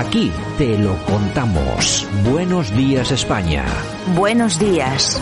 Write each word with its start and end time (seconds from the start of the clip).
Aquí 0.00 0.32
te 0.56 0.78
lo 0.78 0.96
contamos. 1.04 2.08
Buenos 2.24 2.74
días 2.74 3.10
España. 3.10 3.66
Buenos 4.16 4.58
días. 4.58 5.20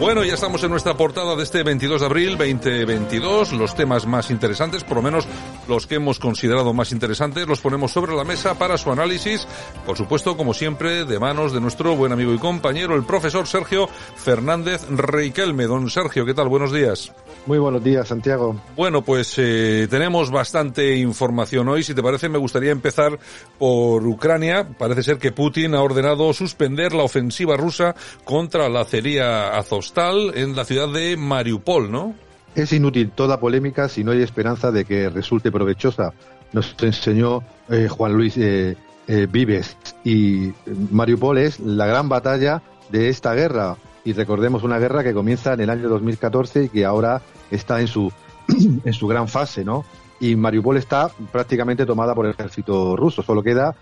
Bueno, 0.00 0.24
ya 0.24 0.34
estamos 0.34 0.64
en 0.64 0.70
nuestra 0.70 0.96
portada 0.96 1.36
de 1.36 1.44
este 1.44 1.62
22 1.62 2.00
de 2.00 2.06
abril 2.06 2.36
2022. 2.36 3.52
Los 3.52 3.76
temas 3.76 4.06
más 4.06 4.32
interesantes, 4.32 4.82
por 4.82 4.96
lo 4.96 5.02
menos 5.02 5.28
los 5.70 5.86
que 5.86 5.94
hemos 5.94 6.18
considerado 6.18 6.74
más 6.74 6.92
interesantes, 6.92 7.46
los 7.46 7.60
ponemos 7.60 7.92
sobre 7.92 8.14
la 8.14 8.24
mesa 8.24 8.58
para 8.58 8.76
su 8.76 8.90
análisis. 8.90 9.46
Por 9.86 9.96
supuesto, 9.96 10.36
como 10.36 10.52
siempre, 10.52 11.04
de 11.04 11.18
manos 11.18 11.52
de 11.52 11.60
nuestro 11.60 11.96
buen 11.96 12.12
amigo 12.12 12.34
y 12.34 12.38
compañero, 12.38 12.96
el 12.96 13.04
profesor 13.04 13.46
Sergio 13.46 13.88
Fernández 14.16 14.86
Reikelme. 14.90 15.64
Don 15.66 15.88
Sergio, 15.88 16.26
¿qué 16.26 16.34
tal? 16.34 16.48
Buenos 16.48 16.72
días. 16.72 17.12
Muy 17.46 17.58
buenos 17.58 17.82
días, 17.82 18.08
Santiago. 18.08 18.60
Bueno, 18.76 19.02
pues 19.02 19.34
eh, 19.38 19.86
tenemos 19.88 20.30
bastante 20.30 20.96
información 20.96 21.68
hoy. 21.68 21.82
Si 21.82 21.94
te 21.94 22.02
parece, 22.02 22.28
me 22.28 22.38
gustaría 22.38 22.72
empezar 22.72 23.18
por 23.58 24.06
Ucrania. 24.06 24.68
Parece 24.76 25.04
ser 25.04 25.18
que 25.18 25.32
Putin 25.32 25.74
ha 25.74 25.82
ordenado 25.82 26.32
suspender 26.32 26.92
la 26.92 27.04
ofensiva 27.04 27.56
rusa 27.56 27.94
contra 28.24 28.68
la 28.68 28.80
acería 28.80 29.56
Azovstal 29.56 30.32
en 30.34 30.56
la 30.56 30.64
ciudad 30.64 30.88
de 30.88 31.16
Mariupol, 31.16 31.90
¿no? 31.90 32.29
Es 32.54 32.72
inútil 32.72 33.10
toda 33.10 33.38
polémica 33.38 33.88
si 33.88 34.02
no 34.02 34.12
hay 34.12 34.22
esperanza 34.22 34.72
de 34.72 34.84
que 34.84 35.08
resulte 35.08 35.52
provechosa. 35.52 36.12
Nos 36.52 36.74
enseñó 36.82 37.42
eh, 37.68 37.88
Juan 37.88 38.14
Luis 38.14 38.36
eh, 38.36 38.76
eh, 39.06 39.26
Vives 39.30 39.76
y 40.04 40.52
Mariupol 40.90 41.38
es 41.38 41.60
la 41.60 41.86
gran 41.86 42.08
batalla 42.08 42.62
de 42.90 43.08
esta 43.08 43.34
guerra. 43.34 43.76
Y 44.04 44.14
recordemos 44.14 44.62
una 44.62 44.78
guerra 44.78 45.04
que 45.04 45.14
comienza 45.14 45.52
en 45.52 45.60
el 45.60 45.70
año 45.70 45.88
2014 45.88 46.64
y 46.64 46.68
que 46.70 46.84
ahora 46.84 47.22
está 47.50 47.80
en 47.80 47.86
su, 47.86 48.12
en 48.84 48.92
su 48.92 49.06
gran 49.06 49.28
fase, 49.28 49.64
¿no? 49.64 49.84
Y 50.18 50.36
Mariupol 50.36 50.76
está 50.76 51.10
prácticamente 51.32 51.86
tomada 51.86 52.14
por 52.14 52.26
el 52.26 52.32
ejército 52.32 52.96
ruso. 52.96 53.22
Solo 53.22 53.42
queda 53.42 53.74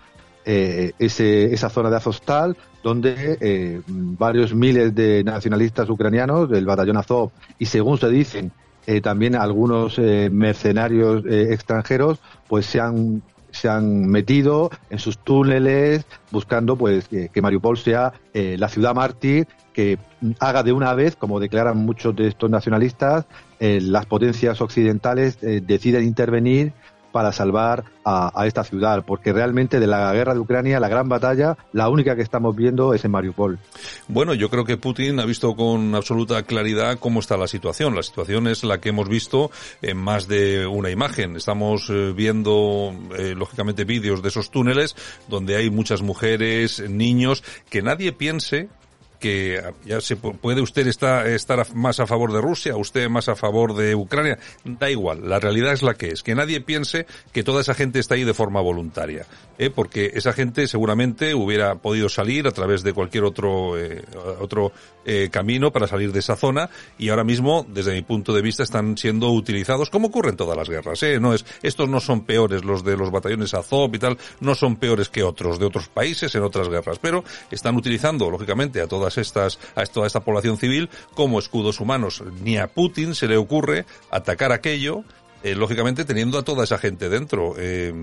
eh, 0.45 0.93
ese, 0.99 1.53
esa 1.53 1.69
zona 1.69 1.89
de 1.89 1.97
Azovstal, 1.97 2.57
donde 2.83 3.37
eh, 3.41 3.81
varios 3.87 4.53
miles 4.53 4.95
de 4.95 5.23
nacionalistas 5.23 5.89
ucranianos 5.89 6.49
del 6.49 6.65
batallón 6.65 6.97
Azov 6.97 7.31
y 7.57 7.65
según 7.65 7.97
se 7.97 8.09
dicen 8.09 8.51
eh, 8.87 9.01
también 9.01 9.35
algunos 9.35 9.99
eh, 9.99 10.29
mercenarios 10.31 11.23
extranjeros, 11.25 12.19
pues 12.47 12.65
se 12.65 12.79
han 12.79 13.21
se 13.51 13.67
han 13.67 14.05
metido 14.05 14.69
en 14.91 14.99
sus 14.99 15.17
túneles 15.17 16.05
buscando 16.29 16.75
pues 16.75 17.07
que, 17.07 17.29
que 17.29 17.41
Mariupol 17.41 17.79
sea 17.79 18.13
la 18.31 18.69
ciudad 18.69 18.93
mártir 18.93 19.47
que 19.73 19.97
haga 20.39 20.61
de 20.61 20.71
una 20.71 20.93
vez, 20.93 21.15
como 21.15 21.39
declaran 21.39 21.77
muchos 21.77 22.15
de 22.15 22.27
estos 22.27 22.47
nacionalistas, 22.51 23.25
las 23.59 24.05
potencias 24.05 24.61
occidentales 24.61 25.39
deciden 25.41 26.03
intervenir 26.03 26.73
para 27.11 27.31
salvar 27.31 27.85
a, 28.03 28.31
a, 28.39 28.47
esta 28.47 28.63
ciudad, 28.63 29.03
porque 29.05 29.33
realmente 29.33 29.79
de 29.79 29.87
la 29.87 30.13
guerra 30.13 30.33
de 30.33 30.39
Ucrania, 30.39 30.79
la 30.79 30.89
gran 30.89 31.09
batalla, 31.09 31.57
la 31.73 31.89
única 31.89 32.15
que 32.15 32.21
estamos 32.21 32.55
viendo 32.55 32.93
es 32.93 33.05
en 33.05 33.11
Mariupol. 33.11 33.59
Bueno, 34.07 34.33
yo 34.33 34.49
creo 34.49 34.65
que 34.65 34.77
Putin 34.77 35.19
ha 35.19 35.25
visto 35.25 35.55
con 35.55 35.95
absoluta 35.95 36.43
claridad 36.43 36.97
cómo 36.99 37.19
está 37.19 37.37
la 37.37 37.47
situación. 37.47 37.95
La 37.95 38.03
situación 38.03 38.47
es 38.47 38.63
la 38.63 38.79
que 38.79 38.89
hemos 38.89 39.09
visto 39.09 39.51
en 39.81 39.97
más 39.97 40.27
de 40.27 40.65
una 40.65 40.89
imagen. 40.89 41.35
Estamos 41.35 41.89
eh, 41.89 42.13
viendo, 42.15 42.93
eh, 43.17 43.33
lógicamente, 43.35 43.83
vídeos 43.83 44.21
de 44.21 44.29
esos 44.29 44.51
túneles 44.51 44.95
donde 45.27 45.55
hay 45.55 45.69
muchas 45.69 46.01
mujeres, 46.01 46.83
niños, 46.89 47.43
que 47.69 47.81
nadie 47.81 48.11
piense 48.13 48.69
que 49.19 49.61
ya 49.85 50.01
se 50.01 50.15
puede 50.15 50.61
usted 50.61 50.87
estar, 50.87 51.27
estar 51.27 51.75
más 51.75 51.99
a 51.99 52.07
favor 52.07 52.31
de 52.31 52.41
Rusia, 52.41 52.75
usted 52.77 53.09
más 53.09 53.27
a 53.27 53.35
favor 53.35 53.75
de 53.75 53.95
Ucrania, 53.95 54.39
da 54.63 54.89
igual, 54.89 55.27
la 55.27 55.39
realidad 55.39 55.73
es 55.73 55.83
la 55.83 55.93
que 55.93 56.07
es, 56.07 56.23
que 56.23 56.35
nadie 56.35 56.61
piense 56.61 57.05
que 57.31 57.43
toda 57.43 57.61
esa 57.61 57.73
gente 57.73 57.99
está 57.99 58.15
ahí 58.15 58.23
de 58.23 58.33
forma 58.33 58.61
voluntaria, 58.61 59.25
¿eh? 59.57 59.69
porque 59.69 60.11
esa 60.13 60.33
gente 60.33 60.67
seguramente 60.67 61.33
hubiera 61.33 61.75
podido 61.75 62.09
salir 62.09 62.47
a 62.47 62.51
través 62.51 62.81
de 62.83 62.93
cualquier 62.93 63.25
otro 63.25 63.77
eh, 63.77 64.03
otro 64.39 64.71
eh, 65.05 65.29
camino 65.31 65.71
para 65.71 65.87
salir 65.87 66.11
de 66.11 66.19
esa 66.19 66.35
zona 66.35 66.69
y 66.97 67.09
ahora 67.09 67.23
mismo, 67.23 67.65
desde 67.67 67.93
mi 67.93 68.01
punto 68.01 68.33
de 68.33 68.41
vista, 68.41 68.63
están 68.63 68.97
siendo 68.97 69.29
utilizados 69.31 69.89
como 69.89 70.07
ocurre 70.07 70.29
en 70.29 70.37
todas 70.37 70.57
las 70.57 70.69
guerras, 70.69 71.03
¿eh? 71.03 71.19
no 71.19 71.33
es 71.33 71.45
estos 71.61 71.89
no 71.89 71.99
son 71.99 72.21
peores 72.21 72.63
los 72.63 72.83
de 72.83 72.95
los 72.95 73.11
batallones 73.11 73.53
Azov 73.53 73.93
y 73.93 73.99
tal, 73.99 74.17
no 74.39 74.55
son 74.55 74.77
peores 74.77 75.09
que 75.09 75.23
otros 75.23 75.59
de 75.59 75.65
otros 75.65 75.89
países 75.89 76.33
en 76.35 76.43
otras 76.43 76.69
guerras, 76.69 76.99
pero 76.99 77.23
están 77.51 77.75
utilizando 77.75 78.29
lógicamente 78.29 78.81
a 78.81 78.87
todas 78.87 79.08
a 79.17 79.85
toda 79.85 80.07
esta 80.07 80.19
población 80.21 80.57
civil 80.57 80.89
como 81.13 81.39
escudos 81.39 81.79
humanos. 81.79 82.23
Ni 82.43 82.57
a 82.57 82.67
Putin 82.67 83.15
se 83.15 83.27
le 83.27 83.37
ocurre 83.37 83.85
atacar 84.11 84.51
aquello, 84.51 85.03
eh, 85.43 85.55
lógicamente 85.55 86.05
teniendo 86.05 86.37
a 86.37 86.43
toda 86.43 86.63
esa 86.63 86.77
gente 86.77 87.09
dentro. 87.09 87.55
Eh, 87.57 87.93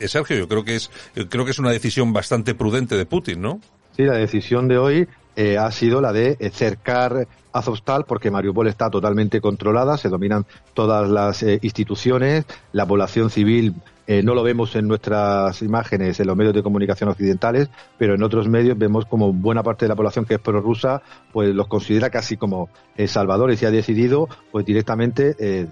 Sergio, 0.00 0.36
yo 0.36 0.48
creo 0.48 0.64
que 0.64 0.76
es, 0.76 0.90
creo 1.28 1.44
que 1.44 1.52
es 1.52 1.58
una 1.58 1.70
decisión 1.70 2.12
bastante 2.12 2.54
prudente 2.54 2.96
de 2.96 3.06
Putin, 3.06 3.40
¿no? 3.40 3.60
Sí, 3.96 4.02
la 4.04 4.14
decisión 4.14 4.68
de 4.68 4.78
hoy 4.78 5.08
eh, 5.36 5.58
ha 5.58 5.70
sido 5.70 6.00
la 6.00 6.12
de 6.12 6.36
cercar 6.52 7.26
Azovstal 7.52 8.04
porque 8.04 8.30
Mariupol 8.30 8.68
está 8.68 8.90
totalmente 8.90 9.40
controlada, 9.40 9.96
se 9.98 10.08
dominan 10.08 10.46
todas 10.74 11.08
las 11.08 11.42
eh, 11.42 11.58
instituciones, 11.62 12.44
la 12.72 12.86
población 12.86 13.30
civil 13.30 13.74
eh, 14.06 14.22
no 14.22 14.34
lo 14.34 14.42
vemos 14.42 14.74
en 14.74 14.88
nuestras 14.88 15.62
imágenes 15.62 16.18
en 16.18 16.26
los 16.26 16.36
medios 16.36 16.54
de 16.54 16.62
comunicación 16.62 17.08
occidentales, 17.10 17.70
pero 17.98 18.14
en 18.14 18.22
otros 18.22 18.48
medios 18.48 18.76
vemos 18.76 19.04
como 19.06 19.32
buena 19.32 19.62
parte 19.62 19.84
de 19.84 19.90
la 19.90 19.96
población 19.96 20.24
que 20.24 20.34
es 20.34 20.40
prorrusa 20.40 21.02
pues 21.32 21.54
los 21.54 21.68
considera 21.68 22.10
casi 22.10 22.36
como 22.36 22.68
eh, 22.96 23.06
salvadores 23.06 23.62
y 23.62 23.66
ha 23.66 23.70
decidido 23.70 24.28
pues 24.50 24.66
directamente 24.66 25.36
eh, 25.38 25.66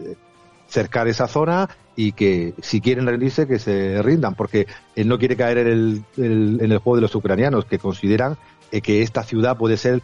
cercar 0.69 1.09
esa 1.09 1.27
zona 1.27 1.69
y 1.97 2.13
que 2.13 2.55
si 2.63 2.81
quieren 2.81 3.07
rendirse 3.07 3.49
que 3.49 3.59
se 3.59 4.01
rindan 4.03 4.35
porque 4.37 4.67
él 4.95 5.09
no 5.09 5.19
quiere 5.19 5.37
caer 5.37 5.59
en 5.59 5.67
el, 5.67 6.05
el 6.17 6.59
en 6.61 6.73
el 6.73 6.79
juego 6.79 6.97
de 6.97 7.03
los 7.03 7.15
ucranianos 7.15 7.65
que 7.65 7.79
consideran 7.79 8.37
que 8.71 9.03
esta 9.03 9.25
ciudad 9.25 9.57
puede 9.57 9.77
ser 9.77 10.01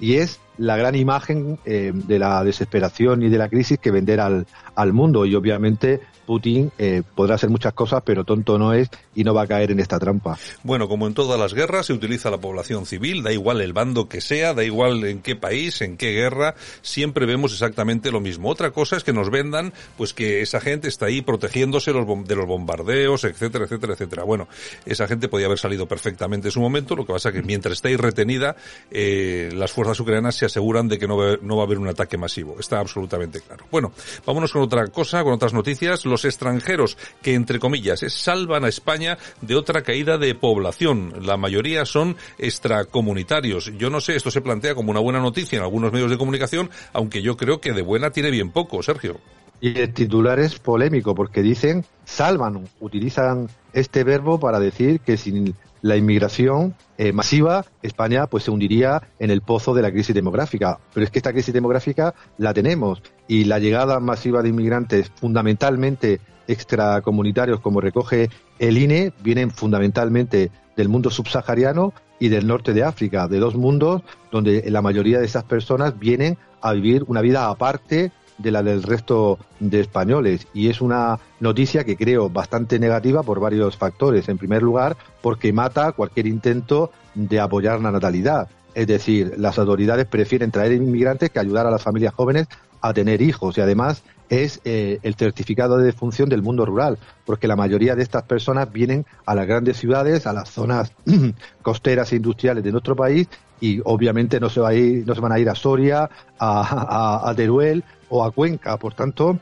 y 0.00 0.14
es 0.14 0.40
la 0.58 0.76
gran 0.76 0.94
imagen 0.94 1.58
eh, 1.64 1.92
de 1.94 2.18
la 2.18 2.42
desesperación 2.44 3.22
y 3.22 3.28
de 3.28 3.38
la 3.38 3.48
crisis 3.48 3.78
que 3.78 3.90
vender 3.90 4.20
al, 4.20 4.46
al 4.74 4.92
mundo 4.92 5.26
y 5.26 5.34
obviamente 5.34 6.00
Putin 6.24 6.72
eh, 6.78 7.02
podrá 7.14 7.34
hacer 7.34 7.50
muchas 7.50 7.72
cosas, 7.74 8.02
pero 8.04 8.24
tonto 8.24 8.58
no 8.58 8.72
es 8.72 8.88
y 9.14 9.24
no 9.24 9.34
va 9.34 9.42
a 9.42 9.46
caer 9.46 9.70
en 9.70 9.80
esta 9.80 9.98
trampa. 9.98 10.38
Bueno, 10.62 10.88
como 10.88 11.06
en 11.06 11.14
todas 11.14 11.38
las 11.38 11.54
guerras, 11.54 11.86
se 11.86 11.92
utiliza 11.92 12.30
la 12.30 12.38
población 12.38 12.86
civil, 12.86 13.22
da 13.22 13.32
igual 13.32 13.60
el 13.60 13.72
bando 13.72 14.08
que 14.08 14.20
sea, 14.20 14.54
da 14.54 14.64
igual 14.64 15.04
en 15.04 15.20
qué 15.20 15.36
país, 15.36 15.80
en 15.82 15.96
qué 15.96 16.12
guerra, 16.12 16.54
siempre 16.82 17.26
vemos 17.26 17.52
exactamente 17.52 18.10
lo 18.10 18.20
mismo. 18.20 18.48
Otra 18.48 18.70
cosa 18.70 18.96
es 18.96 19.04
que 19.04 19.12
nos 19.12 19.30
vendan, 19.30 19.72
pues 19.96 20.14
que 20.14 20.40
esa 20.42 20.60
gente 20.60 20.88
está 20.88 21.06
ahí 21.06 21.22
protegiéndose 21.22 21.92
los 21.92 22.06
de 22.26 22.36
los 22.36 22.46
bombardeos, 22.46 23.24
etcétera, 23.24 23.64
etcétera, 23.64 23.92
etcétera. 23.92 24.24
Bueno, 24.24 24.48
esa 24.86 25.06
gente 25.06 25.28
podía 25.28 25.46
haber 25.46 25.58
salido 25.58 25.86
perfectamente 25.86 26.48
en 26.48 26.52
su 26.52 26.60
momento, 26.60 26.96
lo 26.96 27.06
que 27.06 27.12
pasa 27.12 27.28
es 27.28 27.34
que 27.34 27.42
mientras 27.42 27.84
ahí 27.84 27.96
retenida, 27.96 28.56
eh, 28.90 29.50
las 29.54 29.72
fuerzas 29.72 30.00
ucranianas 30.00 30.36
se 30.36 30.43
aseguran 30.44 30.88
de 30.88 30.98
que 30.98 31.06
no 31.06 31.16
va, 31.16 31.36
no 31.40 31.56
va 31.56 31.62
a 31.62 31.66
haber 31.66 31.78
un 31.78 31.88
ataque 31.88 32.16
masivo. 32.16 32.56
Está 32.58 32.80
absolutamente 32.80 33.40
claro. 33.40 33.66
Bueno, 33.70 33.92
vámonos 34.26 34.52
con 34.52 34.62
otra 34.62 34.86
cosa, 34.88 35.22
con 35.22 35.32
otras 35.32 35.52
noticias 35.52 36.04
los 36.04 36.24
extranjeros 36.24 36.96
que, 37.22 37.34
entre 37.34 37.58
comillas, 37.58 38.00
salvan 38.08 38.64
a 38.64 38.68
España 38.68 39.18
de 39.40 39.56
otra 39.56 39.82
caída 39.82 40.18
de 40.18 40.34
población. 40.34 41.14
La 41.22 41.36
mayoría 41.36 41.84
son 41.84 42.16
extracomunitarios. 42.38 43.72
Yo 43.78 43.90
no 43.90 44.00
sé, 44.00 44.16
esto 44.16 44.30
se 44.30 44.40
plantea 44.40 44.74
como 44.74 44.90
una 44.90 45.00
buena 45.00 45.20
noticia 45.20 45.56
en 45.56 45.62
algunos 45.62 45.92
medios 45.92 46.10
de 46.10 46.18
comunicación, 46.18 46.70
aunque 46.92 47.22
yo 47.22 47.36
creo 47.36 47.60
que 47.60 47.72
de 47.72 47.82
buena 47.82 48.10
tiene 48.10 48.30
bien 48.30 48.50
poco, 48.50 48.82
Sergio. 48.82 49.20
Y 49.60 49.78
el 49.78 49.94
titular 49.94 50.38
es 50.40 50.58
polémico 50.58 51.14
porque 51.14 51.42
dicen 51.42 51.84
salvan, 52.04 52.68
utilizan 52.80 53.48
este 53.72 54.04
verbo 54.04 54.38
para 54.38 54.60
decir 54.60 55.00
que 55.00 55.16
sin 55.16 55.54
la 55.84 55.98
inmigración 55.98 56.74
eh, 56.96 57.12
masiva, 57.12 57.66
España 57.82 58.26
pues 58.26 58.44
se 58.44 58.50
hundiría 58.50 59.02
en 59.18 59.30
el 59.30 59.42
pozo 59.42 59.74
de 59.74 59.82
la 59.82 59.90
crisis 59.90 60.14
demográfica. 60.14 60.78
Pero 60.94 61.04
es 61.04 61.10
que 61.10 61.18
esta 61.18 61.32
crisis 61.32 61.52
demográfica 61.52 62.14
la 62.38 62.54
tenemos 62.54 63.02
y 63.28 63.44
la 63.44 63.58
llegada 63.58 64.00
masiva 64.00 64.40
de 64.40 64.48
inmigrantes 64.48 65.12
fundamentalmente 65.14 66.20
extracomunitarios, 66.48 67.60
como 67.60 67.82
recoge 67.82 68.30
el 68.58 68.78
INE, 68.78 69.12
vienen 69.22 69.50
fundamentalmente 69.50 70.50
del 70.74 70.88
mundo 70.88 71.10
subsahariano 71.10 71.92
y 72.18 72.30
del 72.30 72.46
norte 72.46 72.72
de 72.72 72.82
África, 72.82 73.28
de 73.28 73.38
dos 73.38 73.54
mundos 73.54 74.00
donde 74.32 74.64
la 74.70 74.80
mayoría 74.80 75.18
de 75.18 75.26
esas 75.26 75.44
personas 75.44 75.98
vienen 75.98 76.38
a 76.62 76.72
vivir 76.72 77.04
una 77.08 77.20
vida 77.20 77.50
aparte 77.50 78.10
de 78.38 78.50
la 78.50 78.62
del 78.62 78.82
resto 78.82 79.38
de 79.60 79.80
españoles. 79.80 80.46
Y 80.54 80.68
es 80.68 80.80
una 80.80 81.18
noticia 81.40 81.84
que 81.84 81.96
creo 81.96 82.28
bastante 82.28 82.78
negativa 82.78 83.22
por 83.22 83.40
varios 83.40 83.76
factores. 83.76 84.28
En 84.28 84.38
primer 84.38 84.62
lugar, 84.62 84.96
porque 85.22 85.52
mata 85.52 85.92
cualquier 85.92 86.26
intento 86.26 86.90
de 87.14 87.40
apoyar 87.40 87.80
la 87.80 87.92
natalidad. 87.92 88.48
Es 88.74 88.86
decir, 88.86 89.34
las 89.38 89.58
autoridades 89.58 90.06
prefieren 90.06 90.50
traer 90.50 90.72
inmigrantes 90.72 91.30
que 91.30 91.38
ayudar 91.38 91.66
a 91.66 91.70
las 91.70 91.82
familias 91.82 92.12
jóvenes 92.14 92.48
a 92.80 92.92
tener 92.92 93.22
hijos 93.22 93.56
y 93.56 93.60
además 93.60 94.02
es 94.28 94.60
eh, 94.64 94.98
el 95.02 95.14
certificado 95.14 95.78
de 95.78 95.86
defunción 95.86 96.28
del 96.28 96.42
mundo 96.42 96.66
rural, 96.66 96.98
porque 97.24 97.48
la 97.48 97.56
mayoría 97.56 97.94
de 97.94 98.02
estas 98.02 98.24
personas 98.24 98.72
vienen 98.72 99.06
a 99.26 99.34
las 99.34 99.46
grandes 99.46 99.76
ciudades, 99.76 100.26
a 100.26 100.32
las 100.32 100.50
zonas 100.50 100.92
costeras 101.62 102.12
e 102.12 102.16
industriales 102.16 102.64
de 102.64 102.72
nuestro 102.72 102.96
país 102.96 103.28
y 103.64 103.80
obviamente 103.84 104.38
no 104.38 104.50
se, 104.50 104.60
va 104.60 104.68
a 104.68 104.74
ir, 104.74 105.06
no 105.06 105.14
se 105.14 105.22
van 105.22 105.32
a 105.32 105.38
ir 105.38 105.48
a 105.48 105.54
Soria, 105.54 106.10
a, 106.38 107.30
a 107.30 107.34
Teruel 107.34 107.82
o 108.10 108.22
a 108.22 108.30
Cuenca. 108.30 108.76
Por 108.76 108.92
tanto, 108.92 109.38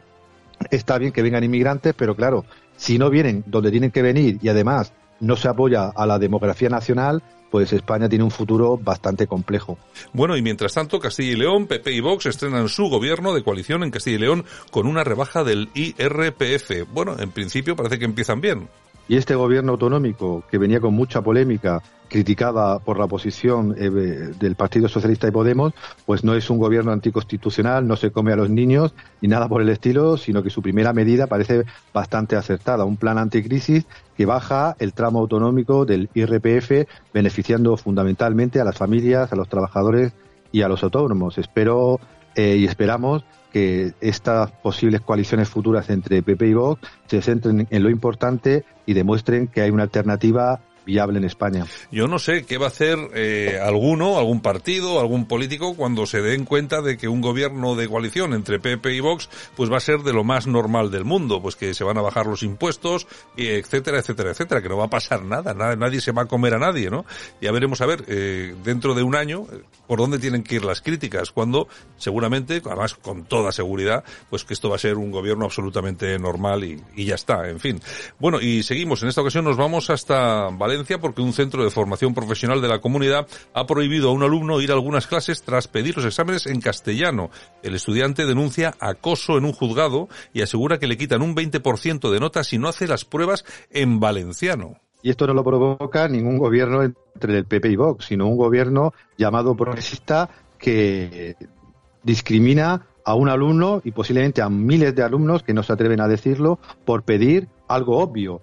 está 0.70 0.96
bien 0.96 1.10
que 1.10 1.22
vengan 1.22 1.42
inmigrantes, 1.42 1.92
pero 1.96 2.14
claro, 2.14 2.44
si 2.76 2.98
no 2.98 3.10
vienen 3.10 3.42
donde 3.48 3.72
tienen 3.72 3.90
que 3.90 4.00
venir 4.00 4.38
y 4.40 4.48
además 4.48 4.92
no 5.18 5.34
se 5.34 5.48
apoya 5.48 5.88
a 5.88 6.06
la 6.06 6.20
demografía 6.20 6.68
nacional, 6.68 7.20
pues 7.50 7.72
España 7.72 8.08
tiene 8.08 8.22
un 8.22 8.30
futuro 8.30 8.78
bastante 8.78 9.26
complejo. 9.26 9.76
Bueno, 10.12 10.36
y 10.36 10.42
mientras 10.42 10.72
tanto, 10.72 11.00
Castilla 11.00 11.32
y 11.32 11.36
León, 11.36 11.66
PP 11.66 11.90
y 11.90 12.00
Vox 12.00 12.26
estrenan 12.26 12.68
su 12.68 12.88
gobierno 12.88 13.34
de 13.34 13.42
coalición 13.42 13.82
en 13.82 13.90
Castilla 13.90 14.16
y 14.16 14.20
León 14.20 14.44
con 14.70 14.86
una 14.86 15.02
rebaja 15.02 15.42
del 15.42 15.68
IRPF. 15.74 16.92
Bueno, 16.92 17.16
en 17.18 17.32
principio 17.32 17.74
parece 17.74 17.98
que 17.98 18.04
empiezan 18.04 18.40
bien. 18.40 18.68
Y 19.12 19.18
este 19.18 19.34
gobierno 19.34 19.72
autonómico, 19.72 20.42
que 20.50 20.56
venía 20.56 20.80
con 20.80 20.94
mucha 20.94 21.20
polémica, 21.20 21.82
criticada 22.08 22.78
por 22.78 22.96
la 22.96 23.04
oposición 23.04 23.74
eh, 23.76 23.90
del 23.90 24.54
Partido 24.54 24.88
Socialista 24.88 25.28
y 25.28 25.30
Podemos, 25.30 25.74
pues 26.06 26.24
no 26.24 26.34
es 26.34 26.48
un 26.48 26.56
gobierno 26.56 26.92
anticonstitucional, 26.92 27.86
no 27.86 27.96
se 27.96 28.10
come 28.10 28.32
a 28.32 28.36
los 28.36 28.48
niños 28.48 28.94
ni 29.20 29.28
nada 29.28 29.50
por 29.50 29.60
el 29.60 29.68
estilo, 29.68 30.16
sino 30.16 30.42
que 30.42 30.48
su 30.48 30.62
primera 30.62 30.94
medida 30.94 31.26
parece 31.26 31.64
bastante 31.92 32.36
acertada, 32.36 32.86
un 32.86 32.96
plan 32.96 33.18
anticrisis 33.18 33.84
que 34.16 34.24
baja 34.24 34.76
el 34.78 34.94
tramo 34.94 35.18
autonómico 35.18 35.84
del 35.84 36.08
IRPF, 36.14 36.88
beneficiando 37.12 37.76
fundamentalmente 37.76 38.62
a 38.62 38.64
las 38.64 38.78
familias, 38.78 39.30
a 39.30 39.36
los 39.36 39.50
trabajadores 39.50 40.14
y 40.52 40.62
a 40.62 40.68
los 40.68 40.82
autónomos. 40.82 41.36
Espero 41.36 42.00
eh, 42.34 42.56
y 42.56 42.64
esperamos 42.64 43.26
que 43.52 43.92
estas 44.00 44.50
posibles 44.50 45.00
coaliciones 45.02 45.48
futuras 45.48 45.90
entre 45.90 46.22
PP 46.22 46.48
y 46.48 46.54
Vox 46.54 46.80
se 47.06 47.20
centren 47.20 47.66
en 47.70 47.82
lo 47.82 47.90
importante 47.90 48.64
y 48.86 48.94
demuestren 48.94 49.46
que 49.46 49.60
hay 49.60 49.70
una 49.70 49.84
alternativa 49.84 50.60
viable 50.84 51.18
en 51.18 51.24
España. 51.24 51.66
Yo 51.90 52.08
no 52.08 52.18
sé 52.18 52.44
qué 52.44 52.58
va 52.58 52.66
a 52.66 52.68
hacer 52.68 52.98
eh, 53.14 53.58
alguno, 53.62 54.18
algún 54.18 54.40
partido, 54.40 55.00
algún 55.00 55.26
político 55.26 55.74
cuando 55.74 56.06
se 56.06 56.22
den 56.22 56.44
cuenta 56.44 56.82
de 56.82 56.96
que 56.96 57.08
un 57.08 57.20
gobierno 57.20 57.74
de 57.74 57.88
coalición 57.88 58.34
entre 58.34 58.58
PP 58.58 58.94
y 58.94 59.00
Vox 59.00 59.28
pues 59.56 59.70
va 59.70 59.76
a 59.76 59.80
ser 59.80 60.00
de 60.00 60.12
lo 60.12 60.24
más 60.24 60.46
normal 60.46 60.90
del 60.90 61.04
mundo, 61.04 61.40
pues 61.40 61.56
que 61.56 61.74
se 61.74 61.84
van 61.84 61.98
a 61.98 62.02
bajar 62.02 62.26
los 62.26 62.42
impuestos, 62.42 63.06
etcétera, 63.36 63.98
etcétera, 63.98 64.30
etcétera, 64.30 64.62
que 64.62 64.68
no 64.68 64.76
va 64.76 64.84
a 64.84 64.90
pasar 64.90 65.24
nada, 65.24 65.54
nadie 65.76 66.00
se 66.00 66.12
va 66.12 66.22
a 66.22 66.26
comer 66.26 66.54
a 66.54 66.58
nadie, 66.58 66.90
¿no? 66.90 67.04
Ya 67.40 67.52
veremos 67.52 67.80
a 67.80 67.86
ver 67.86 68.04
eh, 68.08 68.54
dentro 68.64 68.94
de 68.94 69.02
un 69.02 69.14
año 69.14 69.46
eh, 69.52 69.62
por 69.86 69.98
dónde 69.98 70.18
tienen 70.18 70.42
que 70.42 70.56
ir 70.56 70.64
las 70.64 70.80
críticas, 70.80 71.30
cuando 71.30 71.68
seguramente, 71.96 72.62
además 72.64 72.94
con 72.94 73.24
toda 73.24 73.52
seguridad, 73.52 74.04
pues 74.30 74.44
que 74.44 74.54
esto 74.54 74.68
va 74.68 74.76
a 74.76 74.78
ser 74.78 74.96
un 74.96 75.10
gobierno 75.10 75.44
absolutamente 75.44 76.18
normal 76.18 76.64
y, 76.64 76.82
y 76.96 77.04
ya 77.04 77.14
está, 77.14 77.48
en 77.48 77.60
fin. 77.60 77.80
Bueno, 78.18 78.40
y 78.40 78.62
seguimos, 78.62 79.02
en 79.02 79.08
esta 79.08 79.20
ocasión 79.20 79.44
nos 79.44 79.56
vamos 79.56 79.90
hasta 79.90 80.50
porque 81.00 81.22
un 81.22 81.32
centro 81.32 81.64
de 81.64 81.70
formación 81.70 82.14
profesional 82.14 82.60
de 82.60 82.68
la 82.68 82.80
comunidad 82.80 83.26
ha 83.54 83.66
prohibido 83.66 84.08
a 84.08 84.12
un 84.12 84.22
alumno 84.22 84.60
ir 84.60 84.70
a 84.70 84.74
algunas 84.74 85.06
clases 85.06 85.42
tras 85.42 85.68
pedir 85.68 85.96
los 85.96 86.04
exámenes 86.04 86.46
en 86.46 86.60
castellano. 86.60 87.30
El 87.62 87.74
estudiante 87.74 88.26
denuncia 88.26 88.74
acoso 88.80 89.38
en 89.38 89.44
un 89.44 89.52
juzgado 89.52 90.08
y 90.32 90.42
asegura 90.42 90.78
que 90.78 90.86
le 90.86 90.96
quitan 90.96 91.22
un 91.22 91.34
20% 91.34 92.10
de 92.10 92.20
notas 92.20 92.46
si 92.46 92.58
no 92.58 92.68
hace 92.68 92.86
las 92.86 93.04
pruebas 93.04 93.44
en 93.70 94.00
valenciano. 94.00 94.76
Y 95.02 95.10
esto 95.10 95.26
no 95.26 95.34
lo 95.34 95.44
provoca 95.44 96.08
ningún 96.08 96.38
gobierno 96.38 96.82
entre 96.82 97.38
el 97.38 97.44
PP 97.44 97.70
y 97.70 97.76
Vox, 97.76 98.06
sino 98.06 98.28
un 98.28 98.36
gobierno 98.36 98.92
llamado 99.18 99.56
progresista 99.56 100.30
que 100.58 101.36
discrimina 102.02 102.86
a 103.04 103.14
un 103.14 103.28
alumno 103.28 103.80
y 103.84 103.90
posiblemente 103.90 104.42
a 104.42 104.48
miles 104.48 104.94
de 104.94 105.02
alumnos 105.02 105.42
que 105.42 105.54
no 105.54 105.62
se 105.62 105.72
atreven 105.72 106.00
a 106.00 106.08
decirlo 106.08 106.60
por 106.84 107.02
pedir 107.02 107.48
algo 107.66 107.98
obvio, 107.98 108.42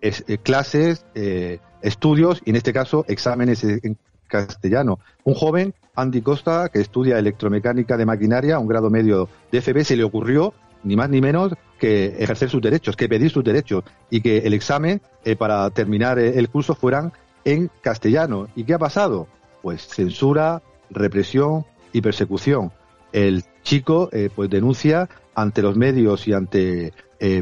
eh, 0.00 0.38
clases, 0.38 1.04
eh, 1.14 1.58
estudios 1.82 2.40
y 2.44 2.50
en 2.50 2.56
este 2.56 2.72
caso 2.72 3.04
exámenes 3.08 3.64
en 3.64 3.96
castellano. 4.28 5.00
Un 5.24 5.34
joven, 5.34 5.74
Andy 5.94 6.22
Costa, 6.22 6.68
que 6.68 6.80
estudia 6.80 7.18
electromecánica 7.18 7.96
de 7.96 8.06
maquinaria, 8.06 8.58
un 8.58 8.68
grado 8.68 8.90
medio 8.90 9.28
de 9.50 9.60
FB, 9.60 9.84
se 9.84 9.96
le 9.96 10.04
ocurrió 10.04 10.54
ni 10.84 10.94
más 10.94 11.10
ni 11.10 11.20
menos 11.20 11.54
que 11.80 12.16
ejercer 12.18 12.50
sus 12.50 12.62
derechos, 12.62 12.96
que 12.96 13.08
pedir 13.08 13.30
sus 13.30 13.42
derechos 13.42 13.82
y 14.10 14.20
que 14.20 14.38
el 14.38 14.54
examen 14.54 15.00
eh, 15.24 15.34
para 15.34 15.68
terminar 15.70 16.18
el 16.18 16.48
curso 16.48 16.74
fueran 16.74 17.12
en 17.44 17.70
castellano. 17.80 18.48
¿Y 18.54 18.64
qué 18.64 18.74
ha 18.74 18.78
pasado? 18.78 19.26
Pues 19.62 19.86
censura, 19.88 20.62
represión 20.90 21.64
y 21.92 22.00
persecución. 22.00 22.70
El 23.12 23.44
chico 23.62 24.10
pues 24.34 24.50
denuncia 24.50 25.08
ante 25.34 25.62
los 25.62 25.76
medios 25.76 26.28
y 26.28 26.34
ante 26.34 26.92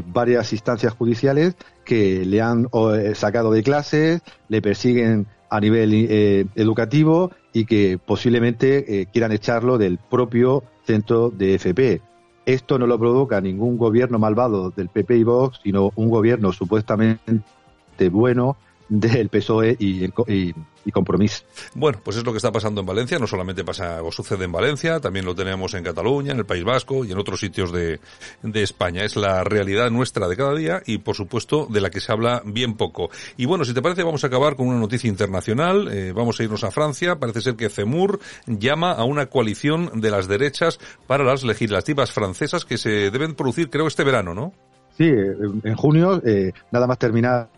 varias 0.07 0.53
instancias 0.53 0.93
judiciales 0.93 1.55
que 1.87 2.25
le 2.25 2.41
han 2.41 2.67
eh, 2.95 3.15
sacado 3.15 3.51
de 3.51 3.63
clases, 3.63 4.21
le 4.49 4.61
persiguen 4.61 5.25
a 5.49 5.59
nivel 5.61 5.93
eh, 5.93 6.45
educativo 6.55 7.31
y 7.53 7.65
que 7.65 7.97
posiblemente 7.97 9.01
eh, 9.01 9.05
quieran 9.11 9.31
echarlo 9.31 9.77
del 9.77 9.97
propio 9.97 10.63
centro 10.85 11.29
de 11.29 11.55
FP. 11.55 12.01
Esto 12.45 12.77
no 12.77 12.87
lo 12.87 12.99
provoca 12.99 13.39
ningún 13.39 13.77
gobierno 13.77 14.19
malvado 14.19 14.69
del 14.71 14.89
PP 14.89 15.17
y 15.17 15.23
Vox, 15.23 15.61
sino 15.63 15.91
un 15.95 16.09
gobierno 16.09 16.51
supuestamente 16.51 17.29
bueno 18.11 18.57
del 18.89 19.29
PSOE 19.29 19.77
y, 19.79 20.05
y, 20.05 20.53
y, 20.87 20.91
compromiso. 20.91 21.43
Bueno, 21.75 21.99
pues 22.03 22.17
es 22.17 22.23
lo 22.23 22.31
que 22.31 22.37
está 22.37 22.51
pasando 22.51 22.81
en 22.81 22.87
Valencia, 22.87 23.19
no 23.19 23.27
solamente 23.27 23.63
pasa 23.63 24.01
o 24.01 24.11
sucede 24.11 24.45
en 24.45 24.51
Valencia, 24.51 24.99
también 24.99 25.25
lo 25.25 25.35
tenemos 25.35 25.73
en 25.73 25.83
Cataluña, 25.83 26.31
en 26.31 26.39
el 26.39 26.45
País 26.45 26.63
Vasco 26.63 27.05
y 27.05 27.11
en 27.11 27.17
otros 27.17 27.39
sitios 27.39 27.71
de, 27.71 27.99
de 28.41 28.63
España. 28.63 29.03
Es 29.03 29.15
la 29.15 29.43
realidad 29.43 29.89
nuestra 29.91 30.27
de 30.27 30.35
cada 30.35 30.55
día 30.55 30.81
y, 30.85 30.99
por 30.99 31.15
supuesto, 31.15 31.67
de 31.69 31.81
la 31.81 31.89
que 31.89 31.99
se 31.99 32.11
habla 32.11 32.41
bien 32.45 32.75
poco. 32.75 33.09
Y 33.37 33.45
bueno, 33.45 33.65
si 33.65 33.73
te 33.73 33.81
parece, 33.81 34.03
vamos 34.03 34.23
a 34.23 34.27
acabar 34.27 34.55
con 34.55 34.67
una 34.67 34.79
noticia 34.79 35.09
internacional. 35.09 35.87
Eh, 35.91 36.13
vamos 36.13 36.39
a 36.39 36.43
irnos 36.43 36.63
a 36.63 36.71
Francia. 36.71 37.19
Parece 37.19 37.41
ser 37.41 37.55
que 37.55 37.69
CEMUR 37.69 38.19
llama 38.45 38.91
a 38.93 39.03
una 39.03 39.27
coalición 39.27 40.01
de 40.01 40.11
las 40.11 40.27
derechas 40.27 40.79
para 41.05 41.23
las 41.23 41.43
legislativas 41.43 42.11
francesas 42.11 42.65
que 42.65 42.77
se 42.77 43.11
deben 43.11 43.35
producir, 43.35 43.69
creo, 43.69 43.87
este 43.87 44.03
verano, 44.03 44.33
¿no? 44.33 44.53
Sí, 44.97 45.05
en 45.05 45.75
junio, 45.75 46.19
eh, 46.25 46.51
nada 46.71 46.87
más 46.87 46.97
terminar 46.97 47.49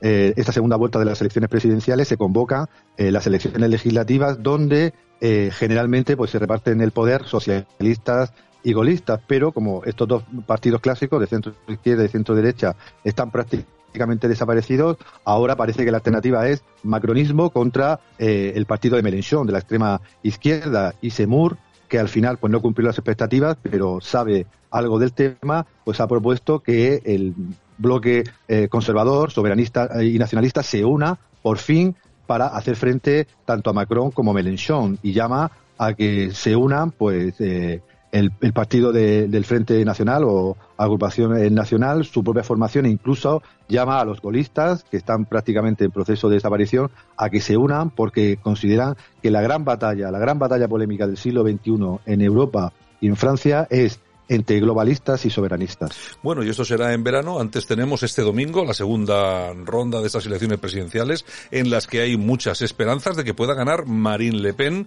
eh, 0.00 0.34
esta 0.36 0.52
segunda 0.52 0.76
vuelta 0.76 0.98
de 0.98 1.04
las 1.04 1.20
elecciones 1.20 1.48
presidenciales 1.48 2.08
se 2.08 2.16
convocan 2.16 2.66
eh, 2.96 3.10
las 3.10 3.26
elecciones 3.26 3.68
legislativas 3.68 4.42
donde 4.42 4.94
eh, 5.20 5.50
generalmente 5.52 6.16
pues 6.16 6.30
se 6.30 6.38
reparten 6.38 6.80
el 6.80 6.90
poder 6.90 7.24
socialistas 7.24 8.32
y 8.62 8.72
golistas, 8.72 9.20
pero 9.26 9.52
como 9.52 9.84
estos 9.84 10.08
dos 10.08 10.24
partidos 10.46 10.80
clásicos 10.80 11.20
de 11.20 11.26
centro 11.26 11.54
izquierda 11.68 12.04
y 12.04 12.08
centro 12.08 12.34
derecha 12.34 12.74
están 13.04 13.30
prácticamente 13.30 14.26
desaparecidos, 14.26 14.96
ahora 15.24 15.54
parece 15.54 15.84
que 15.84 15.90
la 15.90 15.98
alternativa 15.98 16.48
es 16.48 16.64
macronismo 16.82 17.50
contra 17.50 18.00
el 18.18 18.64
partido 18.66 18.96
de 18.96 19.02
Mélenchon, 19.02 19.46
de 19.46 19.52
la 19.52 19.58
extrema 19.58 20.00
izquierda, 20.22 20.94
y 21.02 21.10
Semur, 21.10 21.58
que 21.88 21.98
al 21.98 22.08
final 22.08 22.38
pues 22.38 22.50
no 22.50 22.62
cumplió 22.62 22.88
las 22.88 22.98
expectativas, 22.98 23.56
pero 23.62 24.00
sabe 24.00 24.46
algo 24.70 24.98
del 24.98 25.12
tema, 25.12 25.66
pues 25.84 26.00
ha 26.00 26.08
propuesto 26.08 26.60
que 26.60 27.02
el 27.04 27.34
bloque 27.78 28.24
eh, 28.48 28.68
conservador, 28.68 29.30
soberanista 29.30 29.88
eh, 30.00 30.06
y 30.06 30.18
nacionalista 30.18 30.62
se 30.62 30.84
una 30.84 31.18
por 31.42 31.58
fin 31.58 31.94
para 32.26 32.48
hacer 32.48 32.76
frente 32.76 33.26
tanto 33.44 33.70
a 33.70 33.72
Macron 33.72 34.10
como 34.10 34.30
a 34.30 34.34
Mélenchon 34.34 34.98
y 35.02 35.12
llama 35.12 35.50
a 35.76 35.92
que 35.94 36.30
se 36.32 36.56
unan 36.56 36.90
pues 36.90 37.40
eh, 37.40 37.82
el, 38.12 38.30
partido 38.52 38.92
del 38.92 39.44
Frente 39.44 39.84
Nacional 39.84 40.22
o 40.24 40.56
Agrupación 40.76 41.52
Nacional, 41.52 42.04
su 42.04 42.22
propia 42.22 42.44
formación 42.44 42.86
e 42.86 42.88
incluso 42.90 43.42
llama 43.68 44.00
a 44.00 44.04
los 44.04 44.20
golistas 44.20 44.84
que 44.84 44.96
están 44.96 45.24
prácticamente 45.24 45.84
en 45.84 45.90
proceso 45.90 46.28
de 46.28 46.36
desaparición 46.36 46.92
a 47.16 47.28
que 47.28 47.40
se 47.40 47.56
unan 47.56 47.90
porque 47.90 48.38
consideran 48.40 48.94
que 49.20 49.32
la 49.32 49.42
gran 49.42 49.64
batalla, 49.64 50.12
la 50.12 50.20
gran 50.20 50.38
batalla 50.38 50.68
polémica 50.68 51.08
del 51.08 51.16
siglo 51.16 51.42
XXI 51.42 51.98
en 52.06 52.20
Europa 52.20 52.72
y 53.00 53.08
en 53.08 53.16
Francia 53.16 53.66
es 53.68 53.98
entre 54.28 54.60
globalistas 54.60 55.26
y 55.26 55.30
soberanistas. 55.30 56.18
Bueno, 56.22 56.42
y 56.42 56.48
esto 56.48 56.64
será 56.64 56.92
en 56.92 57.04
verano. 57.04 57.40
Antes 57.40 57.66
tenemos 57.66 58.02
este 58.02 58.22
domingo 58.22 58.64
la 58.64 58.74
segunda 58.74 59.52
ronda 59.52 60.00
de 60.00 60.06
estas 60.06 60.26
elecciones 60.26 60.58
presidenciales 60.58 61.24
en 61.50 61.70
las 61.70 61.86
que 61.86 62.00
hay 62.00 62.16
muchas 62.16 62.62
esperanzas 62.62 63.16
de 63.16 63.24
que 63.24 63.34
pueda 63.34 63.54
ganar 63.54 63.86
Marine 63.86 64.38
Le 64.38 64.54
Pen. 64.54 64.86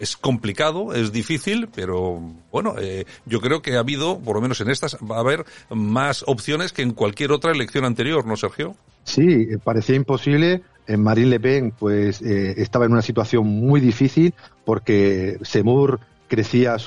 Es 0.00 0.16
complicado, 0.16 0.94
es 0.94 1.12
difícil, 1.12 1.68
pero 1.74 2.20
bueno, 2.50 2.74
eh, 2.78 3.04
yo 3.24 3.40
creo 3.40 3.62
que 3.62 3.76
ha 3.76 3.80
habido, 3.80 4.18
por 4.18 4.36
lo 4.36 4.42
menos 4.42 4.60
en 4.60 4.70
estas, 4.70 4.96
va 4.96 5.16
a 5.16 5.20
haber 5.20 5.44
más 5.70 6.24
opciones 6.26 6.72
que 6.72 6.82
en 6.82 6.92
cualquier 6.92 7.32
otra 7.32 7.52
elección 7.52 7.84
anterior, 7.84 8.26
¿no, 8.26 8.36
Sergio? 8.36 8.74
Sí, 9.04 9.48
parecía 9.64 9.96
imposible 9.96 10.62
Marine 10.88 11.30
Le 11.30 11.40
Pen 11.40 11.72
pues 11.76 12.20
estaba 12.20 12.86
en 12.86 12.92
una 12.92 13.02
situación 13.02 13.46
muy 13.46 13.80
difícil 13.80 14.34
porque 14.64 15.38
Semur 15.42 16.00
crecía 16.28 16.74
a 16.74 16.78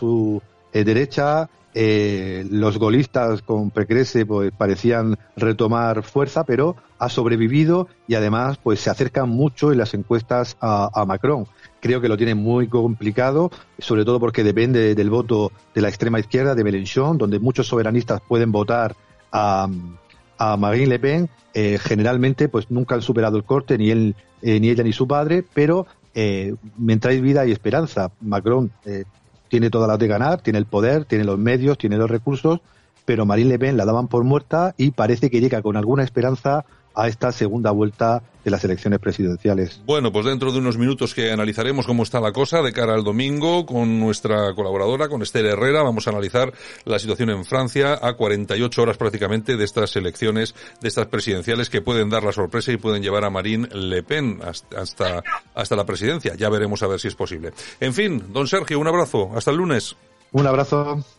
su 0.76 0.84
derecha, 0.84 1.50
eh, 1.78 2.46
los 2.50 2.78
golistas 2.78 3.42
con 3.42 3.70
Precrece 3.70 4.26
pues, 4.26 4.52
parecían 4.52 5.18
retomar 5.36 6.04
fuerza, 6.04 6.46
pero 6.46 6.76
ha 7.00 7.10
sobrevivido 7.10 7.88
y 8.08 8.16
además 8.16 8.58
pues 8.64 8.80
se 8.80 8.90
acercan 8.90 9.30
mucho 9.30 9.72
en 9.72 9.78
las 9.78 9.94
encuestas 9.94 10.58
a, 10.60 11.04
Macron. 11.08 11.48
Creo 11.80 12.02
que 12.02 12.10
lo 12.10 12.18
tiene 12.18 12.36
muy 12.36 12.68
complicado, 12.68 13.52
sobre 13.78 14.04
todo 14.06 14.20
porque 14.20 14.44
depende 14.44 14.96
del 14.96 15.10
voto 15.10 15.52
de 15.74 15.82
la 15.82 15.90
extrema 15.90 16.20
izquierda, 16.20 16.56
de 16.56 16.64
Mélenchon, 16.64 17.18
donde 17.18 17.40
muchos 17.40 17.68
soberanistas 17.68 18.22
pueden 18.28 18.52
votar 18.52 18.96
a, 19.32 19.68
Marine 20.58 20.88
Le 20.88 21.00
Pen. 21.00 21.30
Eh, 21.54 21.78
generalmente 21.82 22.50
pues 22.50 22.70
nunca 22.70 22.96
han 22.96 23.02
superado 23.02 23.38
el 23.38 23.46
corte, 23.46 23.78
ni 23.78 23.92
él, 23.92 24.16
eh, 24.42 24.60
ni 24.60 24.70
ella 24.70 24.84
ni 24.84 24.92
su 24.92 25.08
padre, 25.08 25.44
pero 25.54 25.88
mientras 26.78 27.14
hay 27.14 27.20
vida 27.20 27.46
y 27.46 27.52
esperanza. 27.52 28.12
Macron 28.22 28.72
tiene 29.56 29.70
todas 29.70 29.88
las 29.88 30.00
de 30.00 30.08
ganar, 30.10 30.42
tiene 30.42 30.60
el 30.60 30.66
poder, 30.66 31.06
tiene 31.06 31.24
los 31.24 31.40
medios, 31.40 31.78
tiene 31.78 31.96
los 31.96 32.12
recursos, 32.12 32.60
pero 33.06 33.26
Marine 33.26 33.52
Le 33.52 33.58
Pen 33.58 33.78
la 33.78 33.86
daban 33.86 34.10
por 34.10 34.26
muerta 34.26 34.76
y 34.76 34.92
parece 34.92 35.30
que 35.30 35.40
llega 35.40 35.62
con 35.62 35.78
alguna 35.78 36.04
esperanza 36.04 36.66
a 36.96 37.08
esta 37.08 37.32
segunda 37.32 37.72
vuelta 37.72 38.24
de 38.44 38.52
las 38.52 38.64
elecciones 38.64 39.00
presidenciales. 39.00 39.82
Bueno, 39.86 40.12
pues 40.12 40.26
dentro 40.26 40.52
de 40.52 40.60
unos 40.60 40.78
minutos 40.78 41.16
que 41.16 41.32
analizaremos 41.32 41.88
cómo 41.88 42.04
está 42.04 42.22
la 42.22 42.32
cosa 42.32 42.62
de 42.62 42.74
cara 42.74 42.94
al 42.94 43.04
domingo 43.04 43.66
con 43.66 44.00
nuestra 44.00 44.54
colaboradora, 44.54 45.10
con 45.10 45.24
Esther 45.24 45.46
Herrera, 45.46 45.82
vamos 45.82 46.08
a 46.08 46.12
analizar 46.12 46.54
la 46.86 47.00
situación 47.00 47.32
en 47.32 47.44
Francia 47.44 48.00
a 48.02 48.14
48 48.14 48.82
horas 48.82 48.98
prácticamente 48.98 49.58
de 49.58 49.66
estas 49.66 49.96
elecciones, 49.96 50.54
de 50.80 50.88
estas 50.88 51.08
presidenciales 51.08 51.70
que 51.70 51.82
pueden 51.82 52.10
dar 52.10 52.24
la 52.24 52.32
sorpresa 52.32 52.72
y 52.72 52.78
pueden 52.78 53.02
llevar 53.02 53.26
a 53.26 53.32
Marine 53.32 53.68
Le 53.74 54.04
Pen 54.04 54.40
hasta, 54.72 55.24
hasta 55.56 55.76
la 55.76 55.86
presidencia. 55.86 56.36
Ya 56.36 56.50
veremos 56.50 56.84
a 56.84 56.88
ver 56.88 57.00
si 57.00 57.08
es 57.08 57.16
posible. 57.16 57.52
En 57.80 57.94
fin, 57.94 58.32
don 58.32 58.48
Sergio, 58.48 58.80
un 58.80 58.88
abrazo. 58.88 59.32
Hasta 59.36 59.52
el 59.52 59.58
lunes. 59.58 59.96
Un 60.32 60.46
abrazo. 60.48 61.06